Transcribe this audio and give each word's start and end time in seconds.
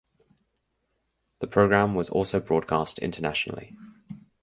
The 1.41 1.45
program 1.47 1.93
was 1.93 2.09
also 2.09 2.39
broadcast 2.39 2.97
internationally. 2.97 3.75